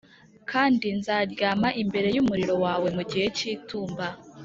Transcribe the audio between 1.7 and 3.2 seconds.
imbere y'umuriro wawe mu